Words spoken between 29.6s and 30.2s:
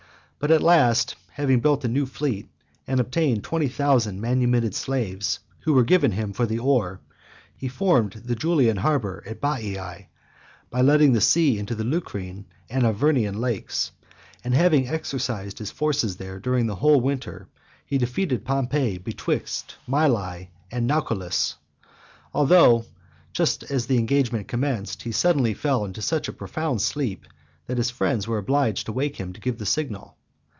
signal.